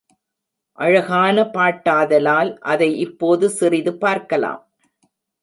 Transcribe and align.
அழகான 0.77 1.43
பாட்டாதலால் 1.43 2.51
அதை 2.63 2.89
இப்போது 2.97 3.49
சிறிது 3.49 3.93
பார்க்கலாம். 3.97 4.61